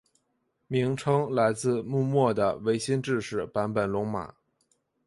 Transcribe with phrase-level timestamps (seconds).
[0.65, 4.33] 名称来自幕末的维新志士坂本龙马。